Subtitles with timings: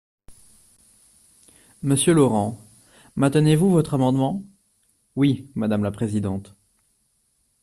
[1.83, 2.57] Monsieur Laurent,
[3.15, 4.41] maintenez-vous votre amendement?
[5.15, 6.55] Oui, madame la présidente.